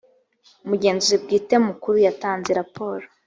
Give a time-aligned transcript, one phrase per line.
[0.65, 3.05] umugenzuzi bwite mukuru yatanze raporo